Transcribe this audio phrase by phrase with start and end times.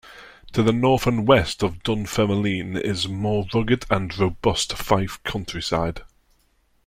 [0.53, 6.01] To the north and west of Dunfermline is more rugged and robust Fife countryside.